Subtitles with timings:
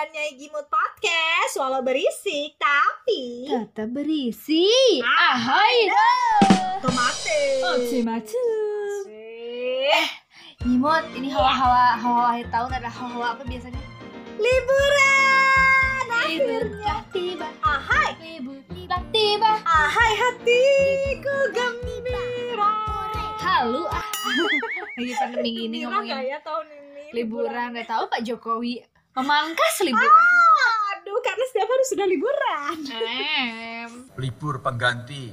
[0.00, 4.64] dan Nyai Gimut Podcast Walau berisik tapi Kata berisi.
[5.04, 5.92] Ahai.
[6.80, 9.04] Otomatis Otomatis.
[9.12, 10.08] Eh,
[10.64, 13.76] Nyimut, ini hawa-hawa hawa akhir tahun ada hawa-hawa apa biasanya?
[14.40, 17.48] Liburan Libur Akhirnya tiba.
[17.60, 19.52] Ahai Libur telah tiba.
[19.68, 22.24] Ahai hatiku gembira
[23.36, 24.08] Halu ah.
[24.96, 27.74] Lagi pandemi gini nggak ngomongin ya tahun ini liburan.
[27.74, 28.80] Udah tahu Pak Jokowi
[29.14, 30.12] memangkas liburan.
[31.00, 33.92] Aduh karena setiap hari sudah liburan Em.
[34.14, 35.32] libur pengganti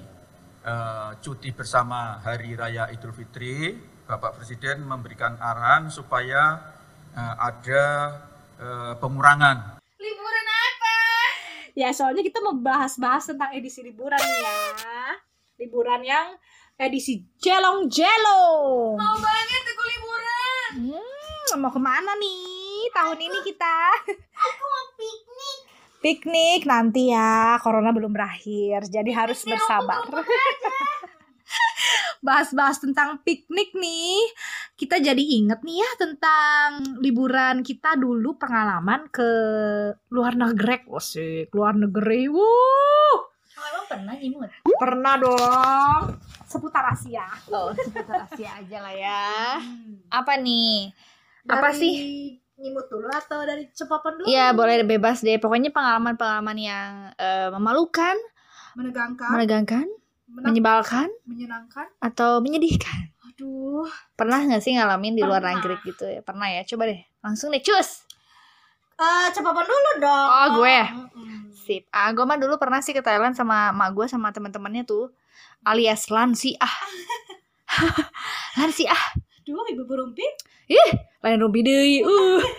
[0.64, 3.76] eh, cuti bersama Hari Raya Idul Fitri,
[4.08, 6.58] Bapak Presiden memberikan arahan supaya
[7.14, 7.84] eh, ada
[8.58, 10.98] eh, pengurangan Liburan apa?
[11.78, 14.58] Ya soalnya kita mau bahas-bahas tentang edisi liburan ya
[15.62, 16.28] Liburan yang
[16.80, 20.70] edisi jelong jelo Mau banget aku liburan.
[20.90, 22.57] Hmm, mau ke mana nih
[22.92, 23.76] tahun ini kita?
[24.36, 25.58] Aku mau piknik.
[25.98, 30.06] Piknik nanti ya, corona belum berakhir, jadi harus bersabar.
[32.18, 34.18] Bahas-bahas tentang piknik nih,
[34.76, 39.30] kita jadi inget nih ya tentang liburan kita dulu pengalaman ke
[40.10, 43.18] luar negeri, Wasik, luar negeri, wuh,
[43.54, 44.50] Kalau pernah Nyimut?
[44.78, 46.02] pernah dong,
[46.46, 47.26] seputar Asia.
[47.50, 49.26] Oh, seputar Asia aja lah ya.
[50.14, 50.94] Apa nih?
[51.48, 51.94] Apa Dari sih?
[52.58, 54.26] Nyimut dulu atau dari cepapan dulu?
[54.26, 55.38] Iya boleh bebas deh.
[55.38, 58.18] Pokoknya pengalaman-pengalaman yang eh, memalukan,
[58.74, 59.86] Menegangkan, menegangkan,
[60.30, 61.86] menang- menyebalkan, menyenangkan.
[61.98, 63.14] atau menyedihkan.
[63.30, 65.62] Aduh, Pernah nggak sih ngalamin di luar Pernah.
[65.62, 66.22] negeri gitu ya?
[66.22, 66.62] Pernah ya?
[66.66, 67.02] Coba deh.
[67.22, 68.06] Langsung deh cus.
[68.98, 70.28] Eh, cepapan dulu dong.
[70.28, 70.78] Oh, gue.
[71.14, 71.54] Mm-mm.
[71.54, 71.86] Sip.
[71.90, 75.14] Ah, gue mah dulu pernah sih ke Thailand sama mak gue sama teman-temannya tuh
[75.62, 76.74] alias lansi ah.
[78.58, 79.04] lansi ah.
[79.46, 80.34] Duh, ibu berumpin.
[81.24, 82.06] Lain rumpi deui.
[82.06, 82.42] Uh.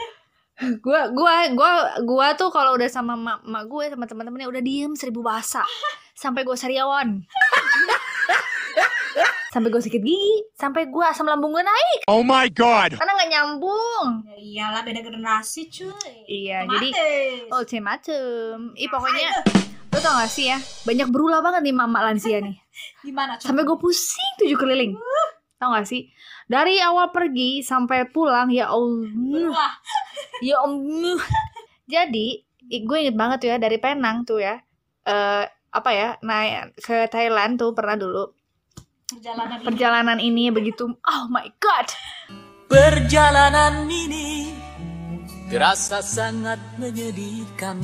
[0.82, 1.70] Gua gua gua
[2.02, 5.62] gua tuh kalau udah sama mak, mak gue sama teman-temannya udah diem seribu bahasa.
[6.18, 7.22] Sampai gue sariawan.
[9.54, 10.42] Sampai gue sakit gigi.
[10.58, 12.10] Sampai gue asam lambung gue naik.
[12.10, 12.98] Oh my god!
[12.98, 14.26] karena nggak nyambung.
[14.26, 15.94] Ya iyalah beda generasi, cuy.
[16.26, 16.74] iya Otomatis.
[16.74, 16.88] jadi
[17.54, 18.58] ultimatum.
[18.76, 19.30] Ih pokoknya
[19.88, 22.58] lo tau gak sih ya banyak berulah banget nih mama lansia nih.
[23.06, 23.46] Gimana coba?
[23.46, 24.98] sampai gue pusing tujuh keliling.
[25.58, 26.10] Tau gak sih
[26.48, 29.68] dari awal pergi sampai pulang ya Allah
[30.40, 31.20] Ya Allah.
[31.88, 34.58] Jadi, gue inget banget tuh ya dari Penang tuh ya.
[35.08, 36.08] eh apa ya?
[36.24, 38.32] Naik ke Thailand tuh pernah dulu.
[39.08, 39.64] perjalanan ini.
[39.64, 41.88] Perjalanan ini begitu oh my god.
[42.68, 44.52] Perjalanan ini
[45.48, 47.80] terasa sangat menyedihkan.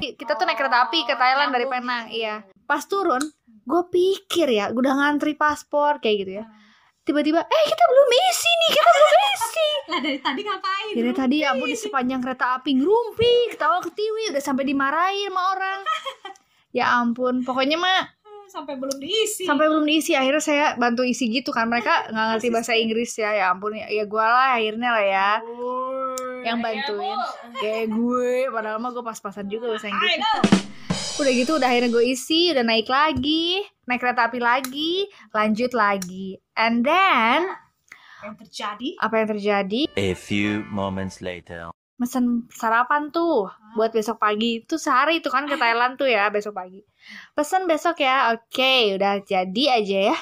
[0.00, 2.48] Kita tuh naik kereta api ke Thailand dari Penang, iya.
[2.64, 3.20] Pas turun,
[3.68, 6.44] gue pikir ya, gue udah ngantri paspor kayak gitu ya.
[7.08, 9.68] Tiba-tiba, eh kita belum isi nih, kita belum isi.
[9.90, 10.92] Lah dari tadi ngapain?
[10.92, 15.80] Jadi tadi ampun di sepanjang kereta api ngerumpi, ketawa ketiwi, udah sampai dimarahin sama orang.
[16.68, 18.12] Ya ampun, pokoknya mah
[18.44, 19.44] sampai belum diisi.
[19.44, 23.32] sampai belum diisi akhirnya saya bantu isi gitu kan mereka nggak ngerti bahasa Inggris ya
[23.32, 26.12] ya ampun ya, ya gue lah akhirnya lah ya Oh,
[26.44, 27.18] yang ya, bantuin
[27.56, 30.20] kayak gue padahal mah gue pas-pasan juga bahasa I Inggris.
[31.18, 36.38] Udah gitu udah akhirnya gue isi udah naik lagi naik kereta api lagi lanjut lagi
[36.54, 37.42] and then
[38.18, 41.70] Yang terjadi apa yang terjadi A few moments later.
[41.94, 46.54] mesen sarapan tuh buat besok pagi itu sehari itu kan ke Thailand tuh ya besok
[46.54, 46.86] pagi
[47.32, 50.18] pesen besok ya oke udah jadi aja ya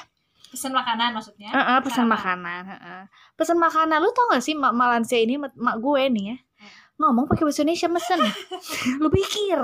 [0.47, 1.51] pesan makanan maksudnya.
[1.51, 2.15] Heeh, pesan Sarapan.
[2.15, 3.01] makanan, heeh.
[3.35, 3.99] Pesan makanan.
[3.99, 6.37] Lu tau gak sih mak Malansia ini mak, mak gue nih ya.
[6.97, 8.19] Ngomong pakai bahasa Indonesia mesen.
[9.03, 9.59] Lu pikir.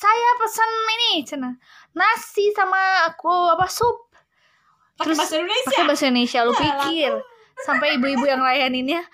[0.00, 1.50] Saya pesan ini, cina.
[1.92, 4.08] Nasi sama aku apa sup.
[4.96, 5.68] Pakai bahasa Indonesia.
[5.68, 7.12] Pakai bahasa Indonesia lu pikir.
[7.60, 9.04] Sampai ibu-ibu yang layaninnya.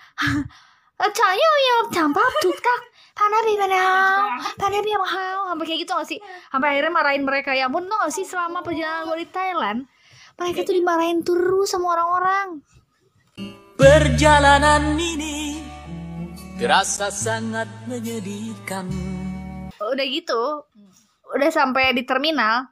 [0.97, 2.81] Saya ya campur tuktak.
[3.17, 3.81] Panabi mana?
[4.61, 5.51] Panabi yang mahal.
[5.51, 6.21] Sampai kayak gitu gak sih?
[6.53, 7.51] Sampai akhirnya marahin mereka.
[7.57, 9.81] Ya ampun tau gak sih selama perjalanan gue di Thailand.
[10.37, 12.61] Mereka tuh dimarahin terus sama orang-orang.
[13.81, 15.65] Perjalanan ini
[16.61, 19.16] terasa sangat menyedihkan.
[19.93, 20.43] Udah gitu.
[21.35, 22.71] Udah sampai di terminal.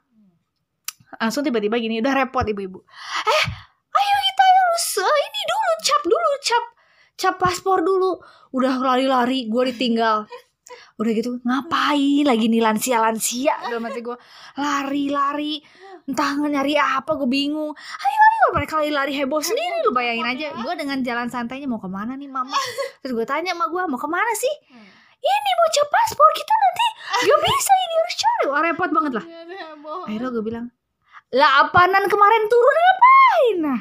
[1.18, 1.98] Langsung tiba-tiba gini.
[2.02, 2.78] Udah repot ibu-ibu.
[3.24, 3.44] Eh
[3.94, 6.64] ayo kita harus eh, ini dulu cap dulu cap
[7.14, 8.12] cap paspor dulu.
[8.54, 10.26] Udah lari-lari gue ditinggal.
[10.98, 14.16] Udah gitu ngapain lagi nih lansia lansia dalam hati gue
[14.58, 15.60] lari-lari
[16.06, 17.74] entah nyari apa gue bingung.
[17.74, 18.44] Ayo ayo.
[18.54, 20.46] Mereka lari-lari heboh sendiri lu bayangin aja.
[20.54, 22.54] Gue dengan jalan santainya mau ke mana nih mama?
[23.02, 24.54] Terus gue tanya sama gue mau ke mana sih
[25.24, 26.86] ini mau cap paspor kita nanti.
[27.24, 28.44] Gak bisa ini harus cari.
[28.52, 29.24] Wah repot banget lah.
[30.04, 30.66] Akhirnya gue bilang
[31.34, 33.56] lah apaanan kemarin turun ngapain?
[33.58, 33.78] Nah.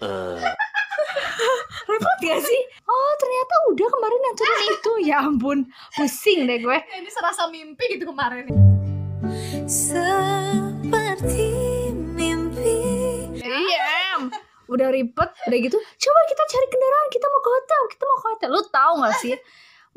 [0.00, 0.42] Eh,
[1.92, 2.62] repot gak sih?
[2.88, 4.92] Oh ternyata udah kemarin yang turun itu.
[5.06, 5.58] Ya ampun
[5.94, 6.78] pusing deh gue.
[6.98, 8.50] Ini serasa mimpi gitu kemarin.
[9.70, 11.46] Seperti
[11.94, 12.78] mimpi.
[13.38, 14.26] Iya
[14.70, 15.78] udah ribet udah gitu.
[15.78, 17.82] Coba kita cari kendaraan kita mau ke hotel.
[17.90, 18.48] Kita mau ke hotel.
[18.50, 19.34] Lu tahu nggak sih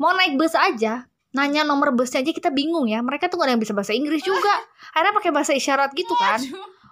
[0.00, 3.52] mau naik bus aja nanya nomor busnya aja kita bingung ya mereka tuh gak ada
[3.58, 4.54] yang bisa bahasa Inggris juga
[4.94, 6.38] akhirnya pakai bahasa isyarat gitu kan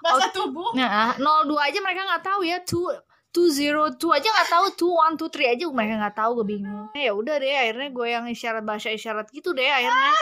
[0.02, 2.58] bahasa tubuh Nah, 02 aja mereka nggak tahu ya.
[2.66, 4.66] 2 202 aja nggak tahu.
[4.90, 6.90] 2 1 3 aja mereka nggak tahu gue bingung.
[6.92, 10.12] Ya udah deh akhirnya gue yang isyarat bahasa isyarat gitu deh akhirnya.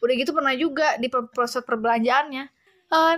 [0.00, 2.44] Udah gitu pernah juga di proses perbelanjaannya.
[2.86, 3.14] Eh,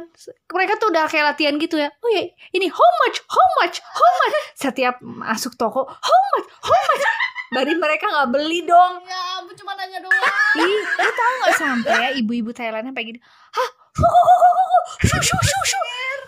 [0.48, 1.92] mereka tuh udah kayak latihan gitu ya.
[2.00, 2.24] Oh ya,
[2.56, 4.36] ini how much, how much, how much.
[4.64, 7.04] Setiap masuk toko, how much, how much.
[7.48, 9.00] Dari mereka nggak beli dong.
[9.08, 10.22] ya ampun cuma nanya doang.
[10.60, 13.20] Ih, lu tau gak sampai ya ibu-ibu Thailand sampai gini
[13.52, 13.70] Hah?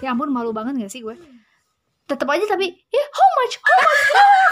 [0.01, 1.17] Ya ampun malu banget gak sih gue?
[2.09, 3.55] Tetep aja tapi Ya how much?
[3.61, 4.05] How much?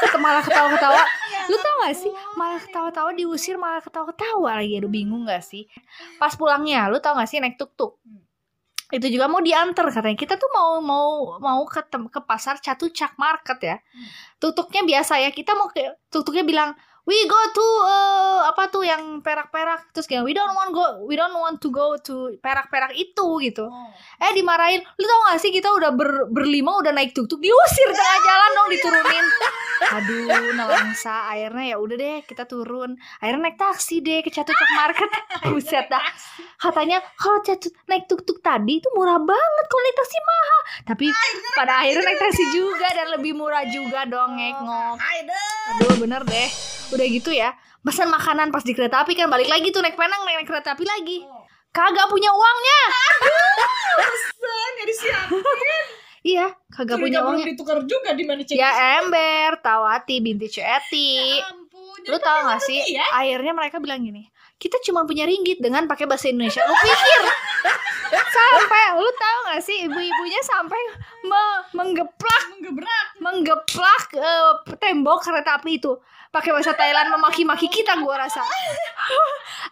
[0.04, 1.02] Tetep malah ketawa-ketawa.
[1.48, 2.12] Lu tau gak sih?
[2.36, 4.76] Malah ketawa-tawa diusir Malah ketawa-ketawa lagi.
[4.76, 5.64] Aduh bingung gak sih?
[6.20, 7.96] Pas pulangnya Lu tau gak sih naik tuk-tuk
[8.88, 10.16] itu juga mau diantar katanya.
[10.16, 13.76] Kita tuh mau mau mau ke ke pasar Catucak Market ya.
[14.40, 15.30] Tuk-tuknya biasa ya.
[15.32, 16.72] Kita mau ke tuk-tuknya bilang
[17.08, 19.92] we go to eh, apa tuh yang perak-perak?
[19.92, 23.68] Terus kayak we don't want go we don't want to go to perak-perak itu gitu.
[24.20, 24.80] Eh dimarahin.
[24.96, 28.68] Lu tau gak sih kita udah ber- berlima udah naik tuk-tuk diusir tengah jalan dong
[28.72, 29.24] diturunin
[29.88, 31.32] aduh nelangsa.
[31.32, 32.96] Akhirnya ya udah deh kita turun.
[33.22, 35.10] Akhirnya naik taksi deh ke Catucak Market.
[35.52, 36.04] Buset dah.
[36.58, 40.60] katanya kalau catut naik tuk-tuk tadi itu murah banget kalau naik taksi mahal.
[40.90, 41.06] Tapi
[41.54, 42.86] pada akhirnya naik taksi juga.
[42.88, 44.96] dan lebih murah juga dong ngek-ngok
[45.68, 46.48] aduh bener deh.
[46.96, 47.52] Udah gitu ya
[47.84, 50.74] pesan makanan pas di kereta api kan balik lagi tuh naik penang naik, naik kereta
[50.74, 51.24] api lagi.
[51.70, 52.80] Kagak punya uangnya.
[54.74, 55.84] Nggak disiapin
[56.22, 57.46] iya kagak punya belum uangnya.
[57.54, 58.70] ditukar juga di mana cek ya
[59.02, 63.04] ember tawati binti cueti ampun lu tau gak sih ya?
[63.14, 66.60] akhirnya mereka bilang gini kita cuma punya ringgit dengan pakai bahasa Indonesia.
[66.60, 67.22] Lu pikir?
[68.08, 70.80] Sampai lu tau gak sih ibu-ibunya sampai
[71.22, 73.06] me- menggeplak menggebrak.
[73.18, 75.94] menggeplak eh, tembok kereta api itu.
[76.28, 78.44] Pakai bahasa Thailand memaki-maki kita gua rasa.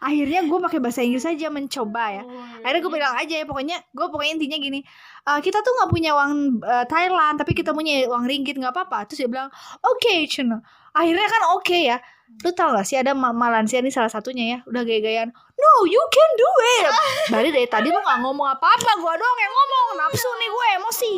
[0.01, 2.25] Akhirnya gue pakai bahasa Inggris aja mencoba ya.
[2.65, 4.81] Akhirnya gue bilang aja ya pokoknya gue pokoknya intinya gini
[5.27, 6.33] "Eh, kita tuh nggak punya uang
[6.65, 9.05] eh, Thailand tapi kita punya uang ringgit nggak apa-apa.
[9.05, 9.49] Terus dia bilang
[9.85, 10.57] oke Cina
[10.97, 12.01] akhirnya kan oke ya.
[12.43, 16.03] Lu tau gak sih ada mama lansia ini salah satunya ya udah gaya-gayaan no you
[16.13, 16.51] can do
[16.81, 16.85] it.
[17.33, 19.87] Dari dari tadi lu nggak ngomong apa-apa gua doang yang ngomong.
[19.97, 21.13] Nafsu nih gue emosi.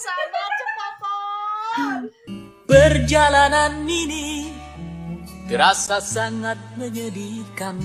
[0.00, 0.94] Cepat
[2.70, 4.54] Perjalanan ini
[5.50, 7.76] terasa sangat menyedihkan.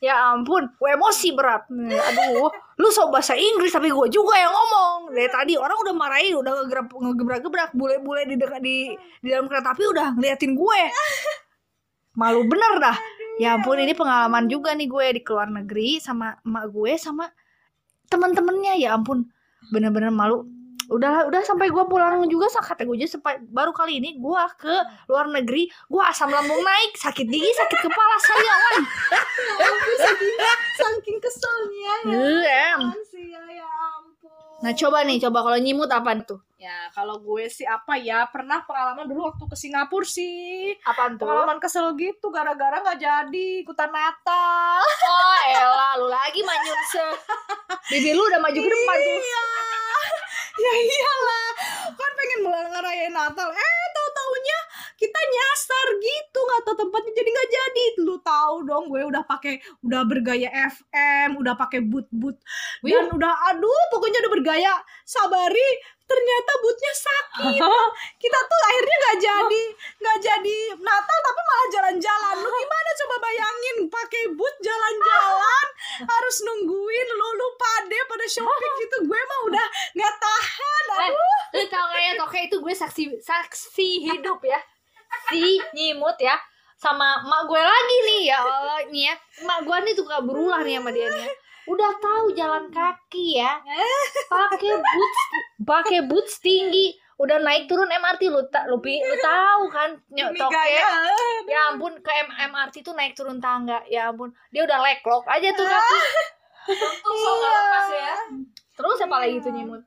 [0.00, 1.68] Ya ampun, gue emosi berat.
[1.68, 5.12] Aduh, lu so bahasa Inggris tapi gue juga yang ngomong.
[5.12, 9.76] Dari tadi orang udah marahin, udah ngegebrak ngegebrak-gebrak, bule-bule di dekat di di dalam kereta
[9.76, 10.80] api udah ngeliatin gue.
[12.16, 12.96] Malu bener dah.
[13.36, 17.28] Ya ampun, ini pengalaman juga nih gue di keluar negeri sama emak gue sama
[18.08, 18.80] teman-temannya.
[18.80, 19.28] Ya ampun,
[19.68, 20.48] bener-bener malu.
[20.90, 24.74] Udah udah sampai gue pulang juga kata gue aja sampai baru kali ini gue ke
[25.06, 28.74] luar negeri gue asam lambung naik sakit gigi sakit kepala sariawan
[30.74, 32.80] saking keselnya ya Em.
[33.06, 34.30] sih ya, ya ampun.
[34.60, 36.40] Nah coba nih, coba kalau nyimut apa tuh?
[36.60, 40.76] ya kalau gue sih apa ya pernah pengalaman dulu waktu ke Singapura sih.
[40.84, 41.24] Apaan tuh?
[41.24, 44.84] pengalaman kesel gitu gara-gara nggak jadi ikutan Natal.
[44.84, 47.04] Oh elah, lu lagi manyun se
[47.96, 49.20] Bibi lu udah maju ke depan tuh.
[49.24, 49.44] Iya
[50.60, 51.48] ya iyalah
[51.96, 53.48] kan pengen ngerayain Natal.
[53.48, 54.58] Eh tahu taunya
[55.00, 57.84] kita nyasar gitu nggak tahu tempatnya jadi nggak jadi.
[58.04, 62.36] Lu tahu dong gue udah pakai udah bergaya FM udah pakai boot boot
[62.84, 64.74] dan udah aduh pokoknya udah bergaya.
[65.08, 65.68] Sabari
[66.10, 67.62] ternyata bootnya sakit.
[68.22, 69.62] Kita tuh akhirnya nggak jadi
[70.02, 72.34] nggak jadi Natal tapi malah jalan-jalan.
[72.42, 75.66] Lu gimana coba bayangin pakai boot jalan-jalan
[76.12, 78.96] harus nungguin lu lu pade pada shopping gitu.
[79.06, 81.38] Gue mah udah nggak tahan aduh.
[81.50, 84.58] Lu tau gak ya, Toke itu gue saksi saksi hidup ya.
[85.30, 86.34] Si nyimut ya.
[86.80, 89.14] Sama mak gue lagi nih ya Allah nih ya.
[89.44, 91.32] Mak gue nih tukang berulah nih sama dia nih ya.
[91.66, 93.60] Udah tahu jalan kaki ya.
[94.26, 95.20] Pakai boots
[95.60, 96.92] pakai boots tinggi.
[97.16, 99.92] Udah naik turun MRT lu tak lu, pi- lu tahu kan?
[100.08, 100.88] Ny- Demi Toke gaya.
[101.44, 103.84] ya ampun ke M- MRT tuh naik turun tangga.
[103.86, 104.32] Ya ampun.
[104.48, 105.98] Dia udah leklok aja tuh kaki.
[106.70, 108.14] Untung so lepas ya.
[108.72, 109.82] terus apa lagi tuh nyimut?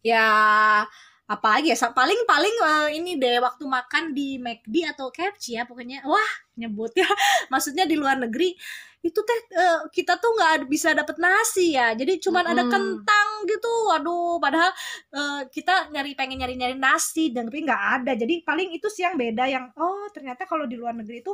[0.00, 0.26] Ya
[1.32, 1.76] apalagi ya?
[1.90, 6.04] Paling paling eh, ini deh waktu makan di McD atau KFC ya pokoknya.
[6.04, 7.08] Wah nyebutnya
[7.52, 8.52] maksudnya di luar negeri
[9.02, 11.96] itu teh eh, kita tuh nggak ada- bisa dapet nasi ya.
[11.96, 12.72] Jadi cuman ada Mm-mm.
[12.74, 13.72] kentang gitu.
[13.90, 14.70] Waduh padahal
[15.10, 18.12] eh, kita nyari pengen nyari nyari nasi dan tapi nggak ada.
[18.14, 21.32] Jadi paling itu sih yang beda yang oh ternyata kalau di luar negeri itu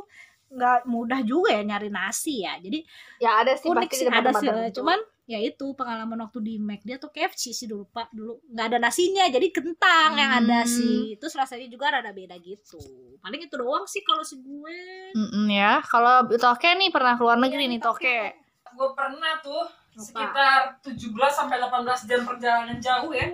[0.49, 2.57] nggak mudah juga ya nyari nasi ya.
[2.57, 2.79] Jadi
[3.21, 7.07] Ya ada sih unik sih ada sih cuman ya itu pengalaman waktu di McD atau
[7.07, 10.67] KFC sih dulu pak dulu nggak ada nasinya jadi kentang yang ada Hmm.
[10.67, 12.81] sih terus rasanya juga rada beda gitu
[13.17, 14.77] paling itu doang sih kalau si gue
[15.13, 15.81] Mm-mm, ya.
[15.83, 18.33] Kalau Toke nih pernah keluar negeri nih Toke.
[18.69, 20.97] gue pernah tuh sekitar 17
[21.29, 23.25] sampai 18 jam perjalanan jauh ya.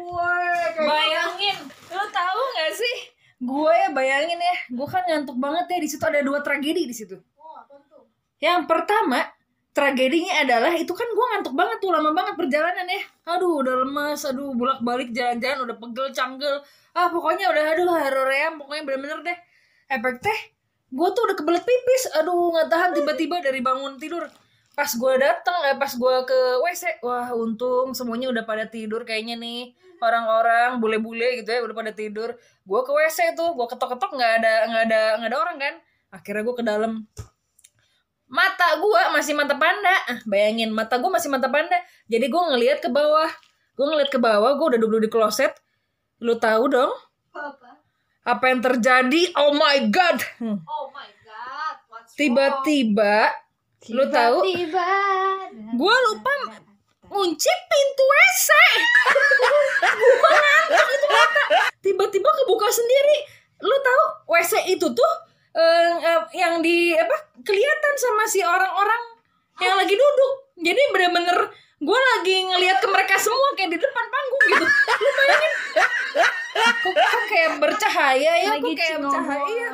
[0.75, 1.55] Bayangin,
[1.87, 2.95] lu tahu nggak sih?
[3.37, 6.95] Gue ya bayangin ya, gue kan ngantuk banget ya di situ ada dua tragedi di
[6.95, 7.19] situ.
[8.37, 9.27] Yang pertama,
[9.75, 13.03] tragedinya adalah itu kan gue ngantuk banget tuh lama banget perjalanan ya.
[13.35, 16.55] Aduh, udah lemes, aduh bolak-balik jalan-jalan udah pegel, canggel.
[16.95, 19.37] Ah, pokoknya udah aduh haroream, pokoknya bener-bener deh.
[19.91, 20.39] Efek teh,
[20.95, 22.03] gue tuh udah kebelet pipis.
[22.15, 24.23] Aduh, nggak tahan tiba-tiba dari bangun tidur.
[24.71, 29.35] Pas gue datang, eh, pas gue ke WC, wah untung semuanya udah pada tidur kayaknya
[29.35, 29.75] nih.
[29.99, 32.39] Orang-orang bule-bule gitu ya udah pada tidur.
[32.63, 35.75] Gue ke WC tuh, gue ketok-ketok nggak ada nggak ada nggak ada orang kan.
[36.15, 36.91] Akhirnya gue ke dalam
[38.25, 39.95] mata gua masih mata panda.
[40.09, 41.77] Ah, bayangin mata gua masih mata panda.
[42.09, 43.31] Jadi gua ngelihat ke bawah.
[43.75, 45.53] Gua ngelihat ke bawah gua udah duduk di kloset.
[46.23, 46.93] Lu tahu dong?
[48.25, 48.43] Apa?
[48.49, 49.21] Yang terjadi?
[49.37, 50.17] Oh my god.
[50.41, 50.57] Hmm.
[50.65, 51.25] oh my god
[52.15, 53.33] tiba-tiba
[53.91, 54.37] lu tahu?
[54.49, 54.89] Tiba.
[55.77, 56.33] gua lupa
[57.05, 58.49] kunci pintu WC
[59.93, 61.43] gua ngantuk itu mata.
[61.85, 63.17] Tiba-tiba kebuka sendiri.
[63.61, 64.03] Lu tahu
[64.33, 65.13] WC itu tuh
[65.53, 69.03] eh, eh, yang di apa kelihatan sama si orang-orang
[69.61, 70.33] yang lagi duduk.
[70.59, 71.39] Jadi bener-bener
[71.75, 74.65] gue lagi ngelihat ke mereka semua kayak di depan panggung gitu.
[74.65, 75.53] Lu bayangin.
[76.55, 79.69] Kok, kok kayak bercahaya ya kok kayak bercahaya.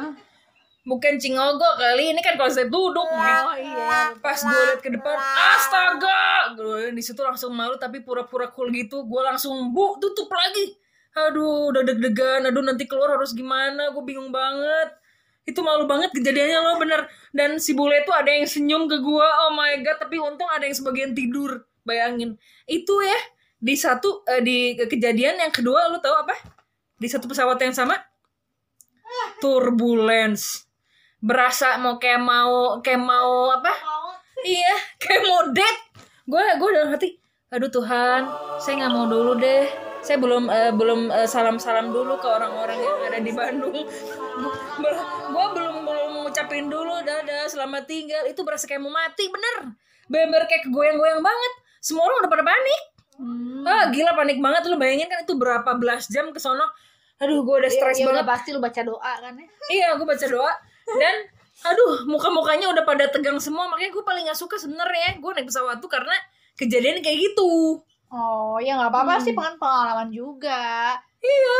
[0.81, 5.13] bukan cingogo kali ini kan konsep duduk oh iya pas gue liat ke depan
[5.53, 6.57] astaga!
[6.57, 9.05] Gue di situ langsung malu tapi pura-pura cool gitu.
[9.05, 10.73] Gue langsung bu tutup lagi.
[11.13, 12.49] Aduh udah deg-degan.
[12.49, 13.93] Aduh nanti keluar harus gimana?
[13.93, 15.00] Gue bingung banget
[15.41, 17.07] itu malu banget kejadiannya lo bener.
[17.33, 19.97] Dan si bule tuh ada yang senyum ke gue oh my god.
[20.01, 22.37] Tapi untung ada yang sebagian tidur bayangin.
[22.69, 23.19] Itu ya
[23.61, 26.35] di satu eh, di kejadian yang kedua lo tahu apa?
[26.97, 27.97] Di satu pesawat yang sama?
[29.41, 30.69] Turbulence.
[31.21, 33.73] Berasa mau kayak mau kayak mau apa?
[34.41, 35.77] Iya kayak mau dead.
[36.25, 37.21] Gue gue dalam hati
[37.51, 38.31] aduh Tuhan
[38.63, 42.97] saya nggak mau dulu deh saya belum eh, belum salam salam dulu ke orang-orang yang
[43.05, 43.77] ada di Bandung.
[45.31, 48.23] Gue belum belum ngucapin dulu dadah selamat tinggal.
[48.25, 49.77] Itu berasa kayak mau mati bener.
[50.09, 51.53] Bener kayak kegoyang-goyang banget.
[51.79, 52.81] Semua orang udah pada panik.
[53.63, 54.61] Ah gila panik banget.
[54.67, 56.65] Lu bayangin kan itu berapa belas jam ke sono?
[57.21, 58.17] Aduh gue udah stres ya, banget.
[58.17, 59.47] udah pasti lu baca doa kan ya.
[59.69, 60.53] Iya, gue baca doa.
[60.97, 61.15] Dan
[61.61, 63.69] aduh muka-mukanya udah pada tegang semua.
[63.69, 66.17] Makanya gue paling gak suka sebenarnya gue naik pesawat tuh karena
[66.57, 67.77] kejadian kayak gitu
[68.11, 70.99] Oh, ya nggak apa-apa sih pengen pengalaman juga.
[71.23, 71.59] iya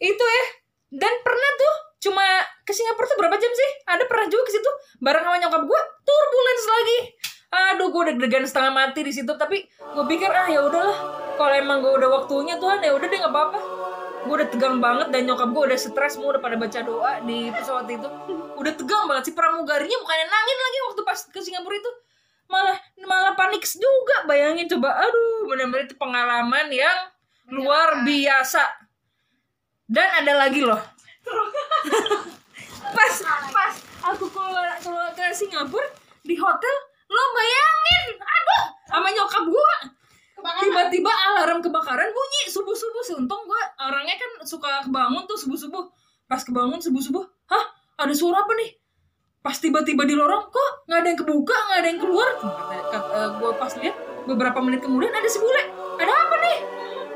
[0.00, 0.44] itu ya.
[0.92, 2.24] Dan pernah tuh cuma
[2.68, 3.70] ke Singapura tuh berapa jam sih?
[3.88, 4.70] Ada pernah juga ke situ
[5.00, 6.98] bareng sama nyokap gue turbulence lagi.
[7.50, 10.98] Aduh gue deg-degan setengah mati di situ tapi gue pikir ah ya udahlah.
[11.40, 13.58] Kalau emang gue udah waktunya Tuhan ya udah deh nggak apa-apa.
[14.28, 17.48] Gue udah tegang banget dan nyokap gue udah stres semua udah pada baca doa di
[17.56, 18.08] pesawat itu.
[18.60, 21.90] Udah tegang banget si pramugarinya bukannya nangin lagi waktu pas ke Singapura itu
[22.50, 22.76] malah
[23.06, 24.98] malah panik juga bayangin coba.
[24.98, 26.98] Aduh benar-benar itu pengalaman yang
[27.54, 28.66] luar biasa.
[29.86, 30.78] Dan ada lagi loh.
[32.90, 33.14] Pas
[33.54, 33.74] pas
[34.10, 35.86] aku keluar keluar ke Singapura
[36.26, 36.76] di hotel
[37.06, 38.18] lo bayangin.
[38.18, 39.74] Aduh sama nyokap gua.
[40.40, 45.84] Tiba-tiba alarm kebakaran bunyi subuh subuh untung gua orangnya kan suka kebangun tuh subuh subuh
[46.30, 47.64] pas kebangun subuh subuh hah
[48.00, 48.70] ada suara apa nih
[49.40, 52.30] pas tiba-tiba di lorong kok nggak ada yang kebuka nggak ada yang keluar?
[53.40, 53.96] Gue pas lihat
[54.28, 55.64] beberapa menit kemudian ada si bule.
[55.96, 56.58] Ada apa nih?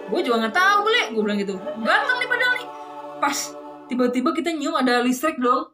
[0.09, 1.03] Gue juga nggak tahu bule.
[1.13, 1.55] Gue bilang gitu.
[1.61, 2.69] Ganteng nih padahal nih.
[3.21, 3.39] Pas
[3.93, 5.69] tiba-tiba kita nyium ada listrik dong.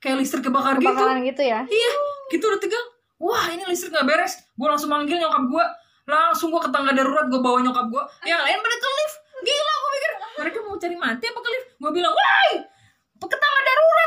[0.00, 0.88] Kayak listrik kebakar gitu.
[0.88, 1.60] Kebakaran gitu ya.
[1.68, 1.90] iya.
[2.32, 2.86] Gitu udah tegang.
[3.20, 4.40] Wah ini listrik nggak beres.
[4.56, 5.64] Gue langsung manggil nyokap gue
[6.04, 9.16] langsung gue ke tangga darurat gue bawa nyokap gue yang lain pada ke lift.
[9.44, 11.68] Gila gue pikir mereka mau cari mati apa ke lift?
[11.76, 12.73] Gue bilang woi darurat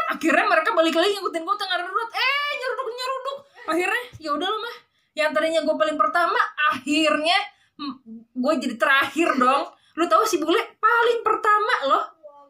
[0.08, 3.38] akhirnya mereka balik lagi ngikutin gue tangga darurat eh nyeruduk nyeruduk.
[3.68, 4.76] Akhirnya ya udah lah mah.
[5.18, 6.40] Yang tadinya gue paling pertama
[6.72, 7.38] akhirnya
[8.34, 9.64] gue jadi terakhir dong.
[9.98, 12.04] Lu tahu si bule paling pertama loh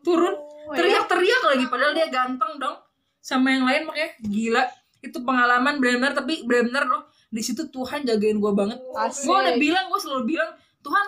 [0.06, 0.36] turun.
[0.68, 2.78] Teriak-teriak lagi padahal dia ganteng dong.
[3.24, 4.64] Sama yang lain makanya gila.
[5.02, 7.04] Itu pengalaman benar-benar tapi benar-benar loh.
[7.28, 8.80] Di situ Tuhan jagain gue banget.
[9.26, 10.52] Gue udah bilang gue selalu bilang
[10.86, 11.06] Tuhan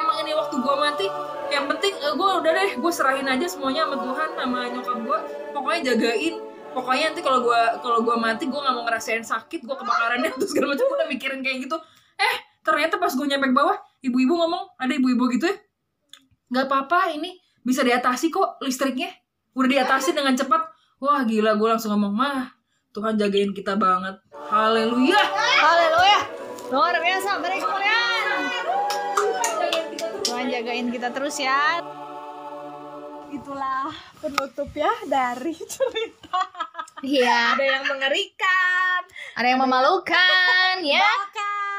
[0.00, 1.06] emang ini waktu gue mati
[1.52, 5.18] yang penting gue udah deh gue serahin aja semuanya sama Tuhan sama nyokap gue
[5.52, 6.36] pokoknya jagain.
[6.72, 10.56] Pokoknya nanti kalau gue kalau gue mati gue nggak mau ngerasain sakit gue kebakarannya terus
[10.56, 11.76] segala macam gue udah mikirin kayak gitu.
[12.16, 12.34] Eh
[12.64, 15.56] ternyata pas gue nyampe bawah ibu-ibu ngomong ada ibu-ibu gitu ya?
[16.48, 19.12] Nggak apa-apa ini bisa diatasi kok listriknya.
[19.52, 20.64] Udah diatasi dengan cepat.
[21.04, 22.48] Wah gila gue langsung ngomong mah
[22.96, 24.16] Tuhan jagain kita banget.
[24.52, 25.20] Haleluya.
[25.60, 26.20] Haleluya.
[26.72, 28.01] Luar biasa, beri kemuliaan.
[30.82, 31.78] Jagain kita terus ya.
[33.30, 36.42] Itulah penutup ya dari cerita.
[37.02, 37.58] Iya.
[37.58, 39.00] Ada yang mengerikan,
[39.34, 41.02] Ada yang memalukan, ya.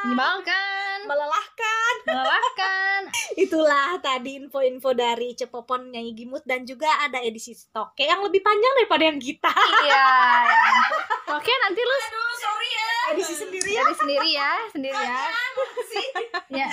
[0.03, 1.93] menyebalkan, melelahkan.
[2.03, 3.01] melelahkan.
[3.43, 8.73] Itulah tadi info-info dari Cepopon Nyanyi Gimut dan juga ada edisi stok yang lebih panjang
[8.77, 9.47] daripada yang kita.
[9.49, 9.95] Iya.
[9.95, 10.07] ya.
[11.33, 13.79] Oke, nanti lu aduh sorry ya edisi sendiri ya.
[13.79, 15.21] jadi sendiri ya, sendiri ya.
[16.53, 16.67] Ya.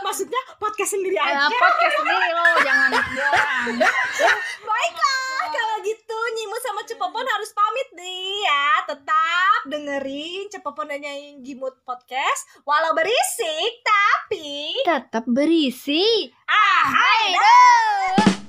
[0.00, 1.48] Maksudnya podcast sendiri Ya, aja.
[1.48, 3.64] podcast sendiri lo jangan orang.
[4.68, 5.23] Baiklah,
[6.14, 8.86] kalau gitu Nyimut sama Cepopon harus pamit nih ya.
[8.86, 16.30] Tetap dengerin Cepopon dan Nyanyi Gimut podcast walau berisik tapi Tetap berisi.
[16.46, 18.43] ah, hai.